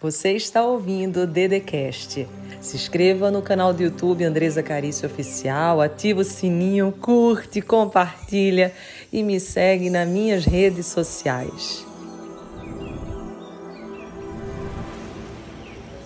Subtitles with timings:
[0.00, 2.24] Você está ouvindo o Dedecast.
[2.60, 8.72] Se inscreva no canal do YouTube Andresa Carício Oficial, ativa o sininho, curte, compartilha
[9.12, 11.84] e me segue nas minhas redes sociais.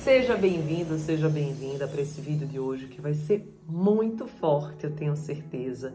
[0.03, 4.91] Seja bem-vindo, seja bem-vinda para esse vídeo de hoje que vai ser muito forte, eu
[4.91, 5.93] tenho certeza.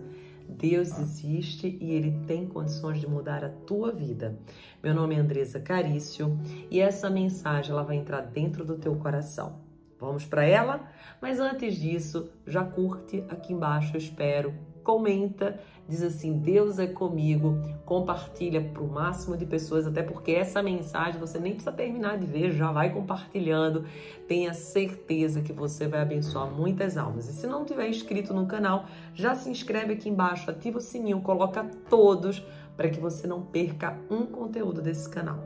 [0.50, 4.38] Deus existe e Ele tem condições de mudar a tua vida.
[4.82, 6.40] Meu nome é Andresa Carício
[6.72, 9.60] e essa mensagem ela vai entrar dentro do teu coração.
[10.00, 10.88] Vamos para ela?
[11.22, 14.54] Mas antes disso, já curte aqui embaixo, eu espero
[14.88, 20.64] comenta, diz assim: Deus é comigo, compartilha para o máximo de pessoas, até porque essa
[20.64, 23.84] mensagem você nem precisa terminar de ver, já vai compartilhando.
[24.30, 27.28] Tenha certeza que você vai abençoar muitas almas.
[27.28, 31.22] E se não tiver inscrito no canal, já se inscreve aqui embaixo, ativa o sininho,
[31.22, 32.42] coloca todos
[32.78, 35.44] para que você não perca um conteúdo desse canal.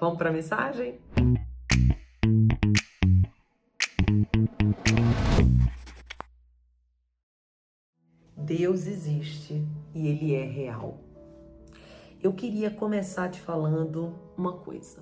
[0.00, 0.98] Vamos para a mensagem?
[8.58, 9.64] Deus existe
[9.94, 10.98] e Ele é real.
[12.20, 15.00] Eu queria começar te falando uma coisa.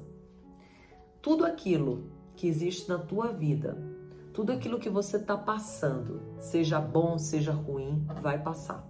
[1.22, 2.04] Tudo aquilo
[2.36, 3.82] que existe na tua vida,
[4.34, 8.86] tudo aquilo que você está passando, seja bom, seja ruim, vai passar.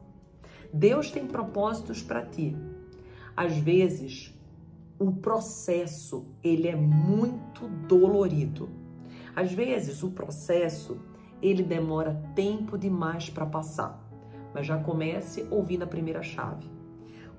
[0.72, 2.56] Deus tem propósitos para ti.
[3.37, 4.34] Às vezes,
[4.98, 8.69] o processo ele é muito dolorido.
[9.33, 10.98] Às vezes, o processo
[11.41, 14.06] ele demora tempo demais para passar
[14.57, 16.67] mas já comece ouvindo a primeira chave.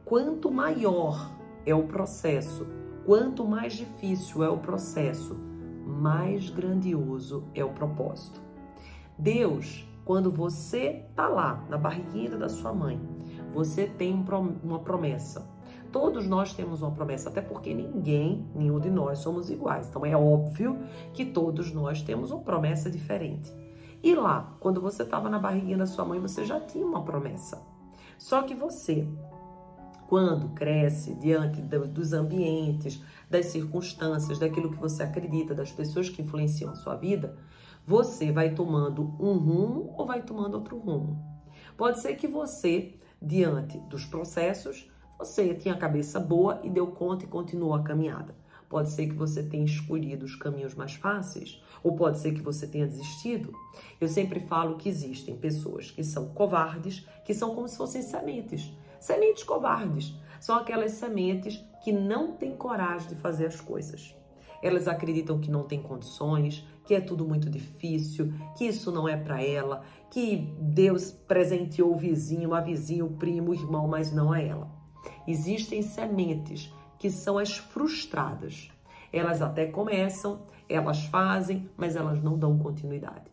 [0.05, 1.31] Quanto maior
[1.65, 2.67] é o processo,
[3.07, 5.35] quanto mais difícil é o processo,
[5.83, 8.39] mais grandioso é o propósito.
[9.17, 13.01] Deus, quando você está lá na barriguinha da sua mãe,
[13.51, 14.23] você tem
[14.63, 15.49] uma promessa.
[15.91, 19.87] Todos nós temos uma promessa, até porque ninguém, nenhum de nós somos iguais.
[19.89, 20.77] Então é óbvio
[21.13, 23.51] que todos nós temos uma promessa diferente.
[24.03, 27.61] E lá, quando você estava na barriguinha da sua mãe, você já tinha uma promessa.
[28.17, 29.07] Só que você,
[30.07, 36.71] quando cresce diante dos ambientes, das circunstâncias, daquilo que você acredita, das pessoas que influenciam
[36.71, 37.37] a sua vida,
[37.85, 41.23] você vai tomando um rumo ou vai tomando outro rumo.
[41.75, 47.25] Pode ser que você, diante dos processos, você tinha a cabeça boa e deu conta
[47.25, 48.35] e continuou a caminhada.
[48.69, 52.67] Pode ser que você tenha escolhido os caminhos mais fáceis, ou pode ser que você
[52.67, 53.53] tenha desistido.
[53.99, 58.71] Eu sempre falo que existem pessoas que são covardes, que são como se fossem sementes.
[58.99, 64.13] Sementes covardes são aquelas sementes que não têm coragem de fazer as coisas.
[64.61, 69.15] Elas acreditam que não tem condições, que é tudo muito difícil, que isso não é
[69.15, 74.31] para ela, que Deus presenteou o vizinho, a vizinha, o primo, o irmão, mas não
[74.31, 74.71] a ela.
[75.27, 78.71] Existem sementes que são as frustradas.
[79.11, 83.31] Elas até começam, elas fazem, mas elas não dão continuidade.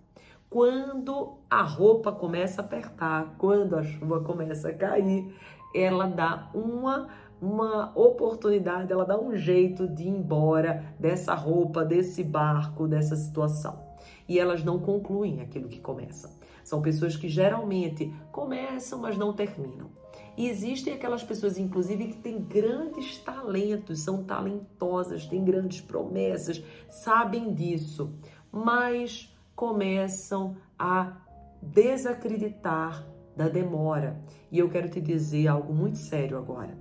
[0.49, 5.35] Quando a roupa começa a apertar, quando a chuva começa a cair,
[5.75, 7.09] ela dá uma
[7.43, 13.79] uma oportunidade, ela dá um jeito de ir embora dessa roupa, desse barco, dessa situação.
[14.27, 16.33] E elas não concluem aquilo que começa.
[16.65, 19.91] São pessoas que geralmente começam, mas não terminam.
[20.37, 27.55] E existem aquelas pessoas, inclusive, que têm grandes talentos, são talentosas, têm grandes promessas, sabem
[27.55, 28.13] disso,
[28.51, 31.17] mas começam a
[31.63, 33.07] desacreditar
[33.37, 34.21] da demora.
[34.51, 36.77] E eu quero te dizer algo muito sério agora.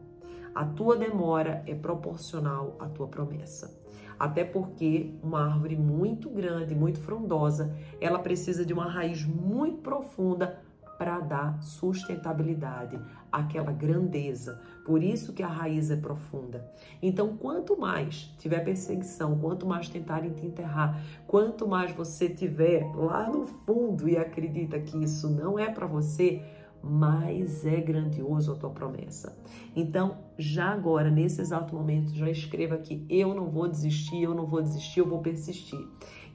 [0.54, 3.80] A tua demora é proporcional à tua promessa.
[4.20, 10.60] Até porque uma árvore muito grande, muito frondosa, ela precisa de uma raiz muito profunda
[10.98, 13.00] para dar sustentabilidade
[13.32, 14.62] àquela grandeza.
[14.86, 16.70] Por isso que a raiz é profunda.
[17.02, 23.30] Então, quanto mais tiver perseguição, quanto mais tentarem te enterrar, quanto mais você tiver lá
[23.30, 26.42] no fundo e acredita que isso não é para você,
[26.84, 29.38] mais é grandioso a tua promessa.
[29.74, 34.46] Então, já agora, nesse exato momento, já escreva aqui: eu não vou desistir, eu não
[34.46, 35.80] vou desistir, eu vou persistir.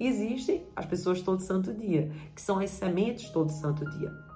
[0.00, 4.27] Existem as pessoas todo santo dia, que são as sementes todo santo dia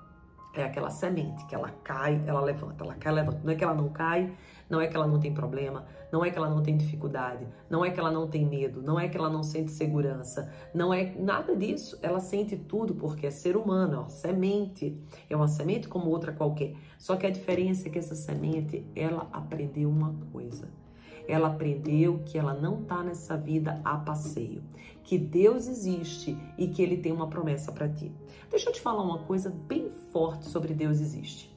[0.61, 3.41] é aquela semente que ela cai, ela levanta, ela cai, levanta.
[3.43, 4.33] Não é que ela não cai,
[4.69, 7.85] não é que ela não tem problema, não é que ela não tem dificuldade, não
[7.85, 11.15] é que ela não tem medo, não é que ela não sente segurança, não é
[11.19, 11.99] nada disso.
[12.03, 16.33] Ela sente tudo porque é ser humano, é uma semente, é uma semente como outra
[16.33, 16.75] qualquer.
[16.99, 20.82] Só que a diferença é que essa semente, ela aprendeu uma coisa
[21.27, 24.63] ela aprendeu que ela não está nessa vida a passeio,
[25.03, 28.13] que Deus existe e que Ele tem uma promessa para ti.
[28.51, 31.53] Deixa eu te falar uma coisa bem forte sobre Deus existe.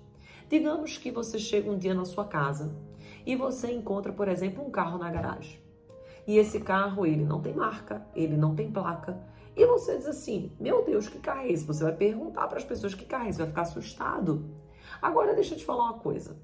[0.49, 2.75] Digamos que você chega um dia na sua casa
[3.25, 5.59] e você encontra, por exemplo, um carro na garagem.
[6.27, 9.19] E esse carro, ele não tem marca, ele não tem placa.
[9.55, 11.65] E você diz assim: Meu Deus, que carro é esse?
[11.65, 14.45] Você vai perguntar para as pessoas que carro é esse, vai ficar assustado.
[15.01, 16.35] Agora, deixa eu te falar uma coisa.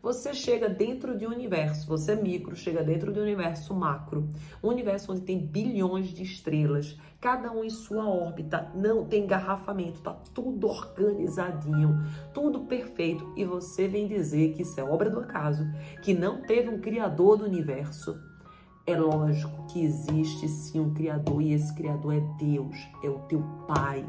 [0.00, 4.28] Você chega dentro de um universo, você é micro, chega dentro de um universo macro,
[4.62, 10.00] um universo onde tem bilhões de estrelas, cada um em sua órbita, não tem engarrafamento,
[10.00, 12.00] tá tudo organizadinho,
[12.32, 15.66] tudo perfeito, e você vem dizer que isso é obra do acaso,
[16.00, 18.16] que não teve um criador do universo.
[18.86, 22.74] É lógico que existe sim um Criador e esse Criador é Deus,
[23.04, 24.02] é o teu Pai.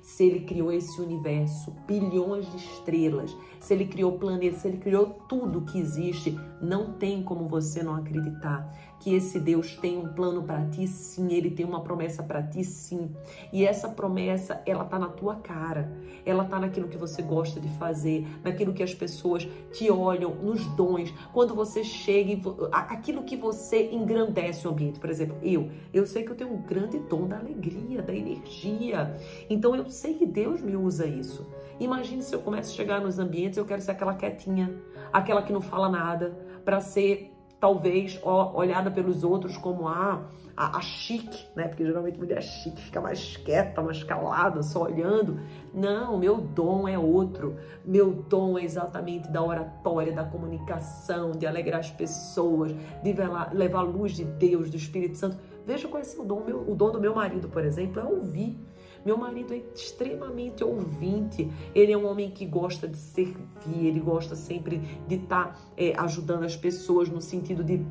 [0.00, 5.06] Se ele criou esse universo, bilhões de estrelas, se ele criou planetas, se ele criou
[5.28, 8.68] tudo que existe, não tem como você não acreditar
[9.02, 12.64] que esse Deus tem um plano para ti, sim, ele tem uma promessa para ti,
[12.64, 13.10] sim.
[13.52, 15.92] E essa promessa, ela tá na tua cara.
[16.24, 20.64] Ela tá naquilo que você gosta de fazer, naquilo que as pessoas te olham, nos
[20.76, 21.12] dons.
[21.32, 22.38] Quando você chega,
[22.70, 25.00] aquilo que você engrandece o ambiente.
[25.00, 29.16] Por exemplo, eu, eu sei que eu tenho um grande dom da alegria, da energia.
[29.50, 31.44] Então eu sei que Deus me usa isso.
[31.80, 34.74] Imagine se eu começo a chegar nos ambientes, eu quero ser aquela quietinha,
[35.12, 37.32] aquela que não fala nada, para ser
[37.62, 40.24] talvez ó, olhada pelos outros como a,
[40.56, 41.68] a, a, chique, né?
[41.68, 45.38] Porque geralmente mulher chique fica mais quieta, mais calada, só olhando.
[45.72, 47.56] Não, meu dom é outro.
[47.84, 53.78] Meu dom é exatamente da oratória, da comunicação, de alegrar as pessoas, de levar, levar
[53.78, 55.38] a luz de Deus, do Espírito Santo.
[55.64, 56.42] Veja qual é o dom.
[56.44, 58.58] Meu, o dom do meu marido, por exemplo, é ouvir.
[59.04, 61.50] Meu marido é extremamente ouvinte.
[61.74, 64.78] Ele é um homem que gosta de servir, ele gosta sempre
[65.08, 67.84] de estar tá, é, ajudando as pessoas no sentido de,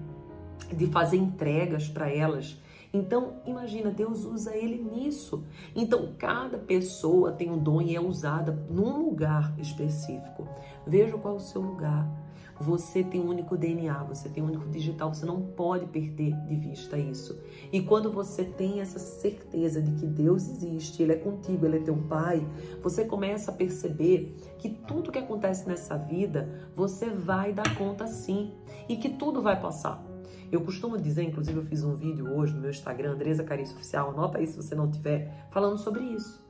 [0.74, 2.58] de fazer entregas para elas.
[2.94, 5.46] Então, imagina, Deus usa ele nisso.
[5.74, 10.48] Então, cada pessoa tem um dom e é usada num lugar específico.
[10.86, 12.20] Veja qual é o seu lugar.
[12.62, 16.56] Você tem um único DNA, você tem um único digital, você não pode perder de
[16.56, 17.42] vista isso.
[17.74, 21.80] E quando você tem essa certeza de que Deus existe, Ele é contigo, Ele é
[21.80, 22.48] teu Pai,
[22.80, 28.54] você começa a perceber que tudo que acontece nessa vida, você vai dar conta sim.
[28.88, 30.04] E que tudo vai passar.
[30.52, 34.12] Eu costumo dizer, inclusive eu fiz um vídeo hoje no meu Instagram, Andresa Carício Oficial,
[34.12, 36.41] anota aí se você não tiver, falando sobre isso.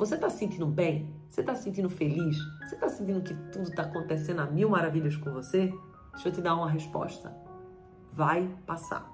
[0.00, 1.14] Você está se sentindo bem?
[1.28, 2.38] Você está se sentindo feliz?
[2.64, 5.70] Você está sentindo que tudo está acontecendo a mil maravilhas com você?
[6.14, 7.36] Deixa eu te dar uma resposta.
[8.10, 9.06] Vai passar.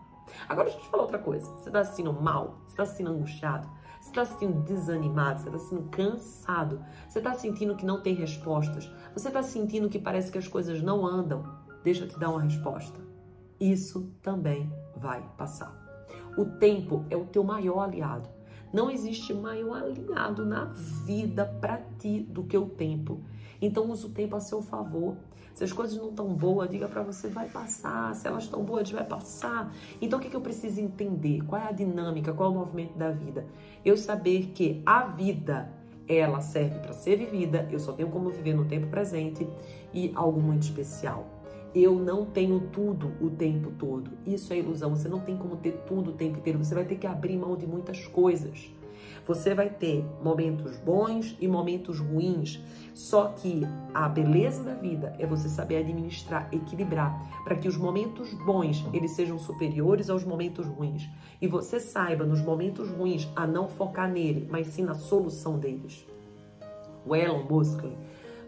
[0.49, 1.45] Agora deixa eu te falar outra coisa.
[1.55, 2.61] Você está se sentindo mal?
[2.69, 3.69] Você está se sentindo angustiado?
[4.01, 5.41] Você está se sentindo desanimado?
[5.41, 6.85] Você está se sentindo cansado?
[7.09, 8.89] Você está sentindo que não tem respostas?
[9.13, 11.43] Você está sentindo que parece que as coisas não andam?
[11.83, 13.01] Deixa eu te dar uma resposta.
[13.59, 15.75] Isso também vai passar.
[16.39, 18.36] O tempo é o teu maior aliado.
[18.73, 20.65] Não existe maior alinhado na
[21.05, 23.21] vida para ti do que o tempo.
[23.61, 25.17] Então use o tempo a seu favor.
[25.55, 28.15] Se as coisas não estão boas, diga para você, vai passar.
[28.15, 29.73] Se elas estão boas, vai passar.
[30.01, 31.43] Então o que, que eu preciso entender?
[31.47, 32.33] Qual é a dinâmica?
[32.33, 33.47] Qual é o movimento da vida?
[33.85, 35.71] Eu saber que a vida
[36.09, 39.49] ela serve para ser vivida, eu só tenho como viver no tempo presente
[39.93, 41.36] e algo muito especial
[41.83, 44.11] eu não tenho tudo o tempo todo.
[44.27, 44.97] Isso é ilusão.
[44.97, 46.59] Você não tem como ter tudo o tempo inteiro.
[46.59, 48.73] Você vai ter que abrir mão de muitas coisas.
[49.27, 52.63] Você vai ter momentos bons e momentos ruins.
[52.95, 53.61] Só que
[53.93, 59.11] a beleza da vida é você saber administrar, equilibrar, para que os momentos bons eles
[59.11, 61.07] sejam superiores aos momentos ruins.
[61.43, 66.07] E você saiba nos momentos ruins a não focar nele, mas sim na solução deles.
[67.05, 67.85] O Elon Musk,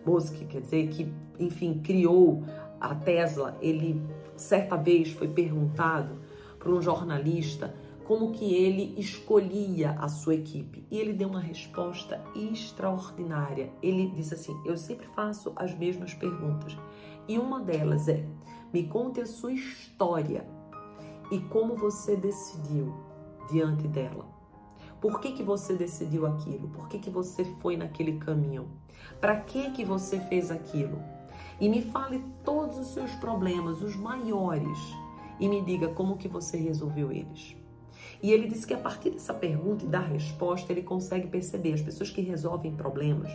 [0.07, 2.43] Musk quer dizer que, enfim, criou
[2.81, 4.03] a Tesla, ele
[4.37, 6.19] certa vez foi perguntado
[6.59, 10.87] por um jornalista como que ele escolhia a sua equipe.
[10.91, 13.71] E ele deu uma resposta extraordinária.
[13.83, 16.77] Ele disse assim: "Eu sempre faço as mesmas perguntas.
[17.29, 18.25] E uma delas é:
[18.73, 20.47] me conte a sua história
[21.31, 22.95] e como você decidiu
[23.51, 24.27] diante dela.
[25.01, 26.69] Por que, que você decidiu aquilo?
[26.69, 28.69] Por que, que você foi naquele caminho?
[29.21, 30.99] Para que que você fez aquilo?
[31.61, 34.79] E me fale todos os seus problemas, os maiores,
[35.41, 37.57] e me diga como que você resolveu eles.
[38.23, 41.83] E ele disse que a partir dessa pergunta e da resposta ele consegue perceber as
[41.83, 43.31] pessoas que resolvem problemas,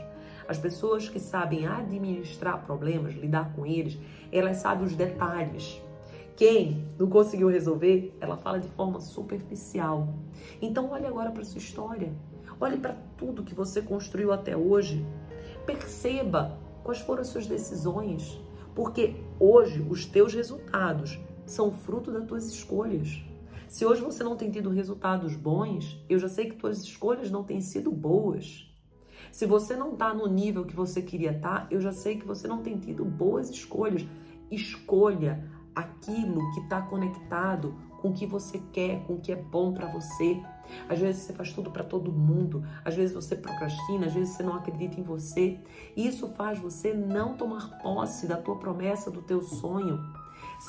[0.48, 3.98] as pessoas que sabem administrar problemas, lidar com eles,
[4.32, 5.82] elas sabem os detalhes.
[6.36, 10.14] Quem não conseguiu resolver, ela fala de forma superficial.
[10.62, 12.12] Então olhe agora para sua história.
[12.60, 15.06] Olhe para tudo que você construiu até hoje.
[15.66, 18.40] Perceba Quais foram as suas decisões?
[18.76, 23.24] Porque hoje os teus resultados são fruto das tuas escolhas.
[23.68, 27.44] Se hoje você não tem tido resultados bons, eu já sei que tuas escolhas não
[27.44, 28.70] têm sido boas.
[29.32, 32.28] Se você não está no nível que você queria estar, tá, eu já sei que
[32.28, 34.06] você não tem tido boas escolhas.
[34.52, 39.74] Escolha aquilo que está conectado com o que você quer, com o que é bom
[39.74, 40.44] para você.
[40.90, 44.44] Às vezes você faz tudo para todo mundo, às vezes você procrastina, às vezes você
[44.44, 45.58] não acredita em você.
[45.96, 49.98] Isso faz você não tomar posse da tua promessa, do teu sonho.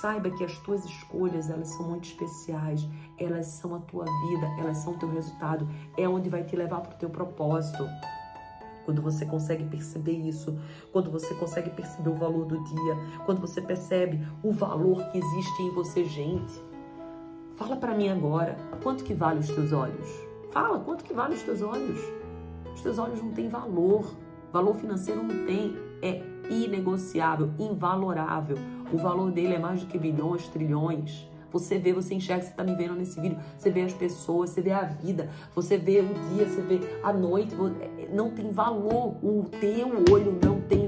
[0.01, 2.89] Saiba que as tuas escolhas, elas são muito especiais,
[3.19, 6.83] elas são a tua vida, elas são o teu resultado, é onde vai te levar
[6.83, 7.85] para o teu propósito.
[8.85, 10.57] Quando você consegue perceber isso,
[10.93, 15.63] quando você consegue perceber o valor do dia, quando você percebe o valor que existe
[15.63, 16.74] em você, gente.
[17.57, 20.09] Fala para mim agora, quanto que vale os teus olhos?
[20.51, 22.01] Fala, quanto que vale os teus olhos?
[22.75, 24.13] Os teus olhos não têm valor.
[24.53, 26.21] Valor financeiro não tem, é
[26.51, 28.57] inegociável, invalorável.
[28.93, 31.29] O valor dele é mais do que bilhões, trilhões.
[31.53, 34.61] Você vê, você enxerga, você está me vendo nesse vídeo, você vê as pessoas, você
[34.61, 39.15] vê a vida, você vê o dia, você vê a noite, é, não tem valor,
[39.23, 40.84] o teu olho não tem.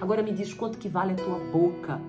[0.00, 2.00] Agora me diz quanto que vale a tua boca,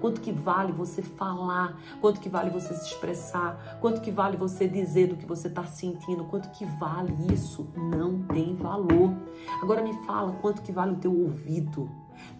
[0.00, 4.68] quanto que vale você falar, quanto que vale você se expressar, quanto que vale você
[4.68, 7.70] dizer do que você está sentindo, quanto que vale isso?
[7.74, 9.14] Não tem valor.
[9.62, 11.90] Agora me fala quanto que vale o teu ouvido.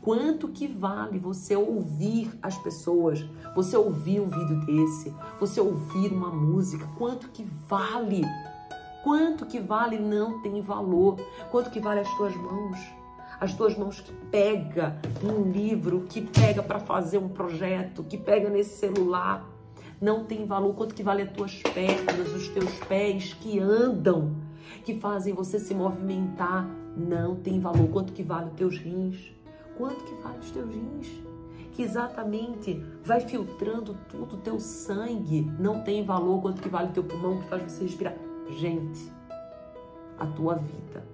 [0.03, 3.25] Quanto que vale você ouvir as pessoas?
[3.55, 5.15] Você ouvir um vídeo desse?
[5.41, 6.87] Você ouvir uma música?
[6.99, 8.23] Quanto que vale?
[9.05, 11.17] Quanto que vale não tem valor.
[11.51, 12.79] Quanto que vale as tuas mãos?
[13.41, 18.51] As tuas mãos que pega um livro, que pega para fazer um projeto, que pega
[18.51, 19.49] nesse celular,
[20.01, 20.75] não tem valor.
[20.75, 24.37] Quanto que vale as tuas pernas, os teus pés que andam,
[24.85, 27.89] que fazem você se movimentar, não tem valor.
[27.89, 29.39] Quanto que vale os teus rins?
[29.79, 31.23] quanto que vale os teus rins?
[31.73, 36.93] Que exatamente vai filtrando tudo, o teu sangue não tem valor, quanto que vale o
[36.93, 38.17] teu pulmão que faz você respirar.
[38.51, 39.13] Gente,
[40.19, 41.07] a tua vida,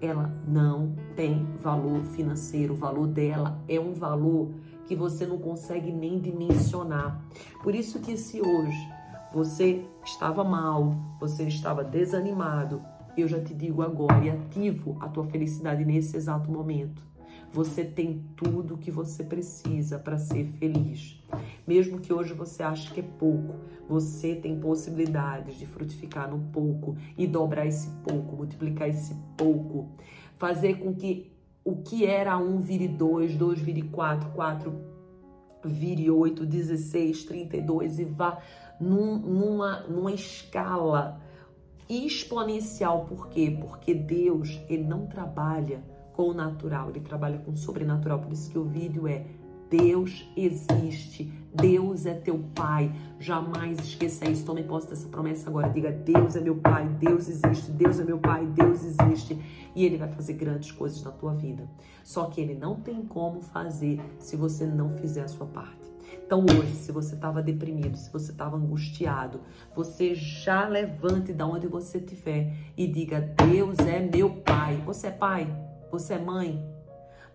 [0.00, 4.50] ela não tem valor financeiro, o valor dela é um valor
[4.86, 7.20] que você não consegue nem dimensionar.
[7.62, 8.88] Por isso que se hoje
[9.32, 12.82] você estava mal, você estava desanimado,
[13.16, 17.02] eu já te digo agora e ativo a tua felicidade nesse exato momento.
[17.52, 21.22] Você tem tudo o que você precisa para ser feliz.
[21.66, 23.54] Mesmo que hoje você ache que é pouco,
[23.88, 29.88] você tem possibilidades de frutificar no pouco e dobrar esse pouco, multiplicar esse pouco,
[30.36, 31.32] fazer com que
[31.64, 34.96] o que era um vire dois, dois vire quatro, quatro
[35.64, 38.38] vire oito, dezesseis, trinta e dois e vá
[38.80, 41.20] num, numa, numa escala
[41.88, 43.04] exponencial.
[43.06, 43.56] Por quê?
[43.60, 45.82] Porque Deus, ele não trabalha
[46.16, 48.18] com o natural, ele trabalha com o sobrenatural.
[48.20, 49.26] Por isso que o vídeo é
[49.68, 52.92] Deus existe, Deus é teu Pai.
[53.18, 54.44] Jamais esqueça isso.
[54.44, 55.68] Tome posse dessa promessa agora.
[55.68, 59.38] Diga: Deus é meu Pai, Deus existe, Deus é meu Pai, Deus existe.
[59.74, 61.68] E Ele vai fazer grandes coisas na tua vida.
[62.02, 65.84] Só que Ele não tem como fazer se você não fizer a sua parte.
[66.24, 69.40] Então hoje, se você estava deprimido, se você estava angustiado,
[69.74, 74.76] você já levante da onde você estiver e diga: Deus é meu Pai.
[74.86, 75.75] Você é pai?
[75.90, 76.64] Você é mãe?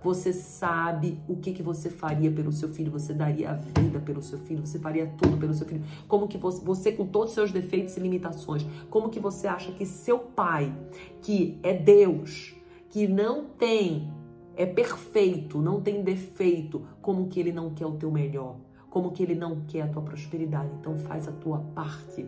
[0.04, 4.22] Você sabe o que, que você faria pelo seu filho, você daria a vida pelo
[4.22, 5.84] seu filho, você faria tudo pelo seu filho.
[6.08, 9.72] Como que você, você com todos os seus defeitos e limitações, como que você acha
[9.72, 10.74] que seu pai,
[11.22, 12.56] que é Deus,
[12.90, 14.12] que não tem,
[14.56, 18.56] é perfeito, não tem defeito, como que ele não quer o teu melhor?
[18.92, 20.70] como que ele não quer a tua prosperidade.
[20.80, 22.28] Então faz a tua parte,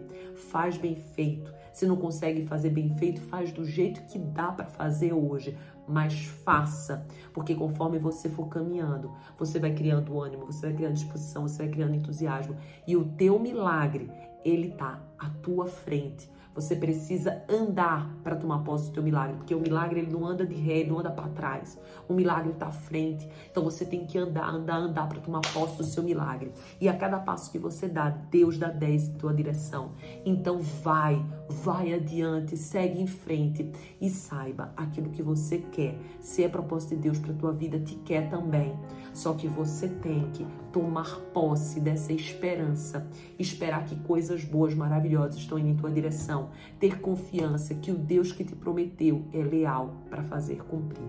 [0.50, 1.54] faz bem feito.
[1.74, 6.26] Se não consegue fazer bem feito, faz do jeito que dá para fazer hoje, mas
[6.46, 11.64] faça, porque conforme você for caminhando, você vai criando ânimo, você vai criando disposição, você
[11.64, 12.56] vai criando entusiasmo
[12.88, 14.10] e o teu milagre,
[14.46, 16.30] ele tá à tua frente.
[16.56, 20.46] Você precisa andar para tomar posse do teu milagre, porque o milagre ele não anda
[20.46, 21.80] de ré, não anda para trás.
[22.08, 23.28] O milagre está à frente.
[23.50, 26.52] Então você tem que andar, andar, andar para tomar posse do seu milagre.
[26.80, 29.94] E a cada passo que você dá, Deus dá 10 em tua direção.
[30.24, 35.98] Então vai, vai adiante, segue em frente e saiba aquilo que você quer.
[36.20, 38.78] Se é propósito de Deus para tua vida, te quer também.
[39.14, 43.08] Só que você tem que tomar posse dessa esperança,
[43.38, 46.43] esperar que coisas boas, maravilhosas estão indo em tua direção,
[46.80, 51.08] ter confiança que o Deus que te prometeu é leal para fazer cumprir.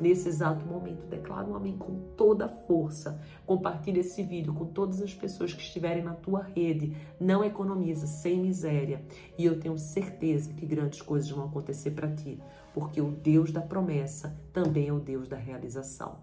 [0.00, 3.20] Nesse exato momento, declara um amém com toda a força.
[3.46, 6.96] Compartilhe esse vídeo com todas as pessoas que estiverem na tua rede.
[7.20, 9.04] Não economiza, sem miséria.
[9.38, 12.40] E eu tenho certeza que grandes coisas vão acontecer para ti,
[12.74, 16.16] porque o Deus da promessa também é o Deus da realização.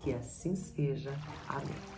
[0.00, 1.12] Que assim seja.
[1.48, 1.97] Amém.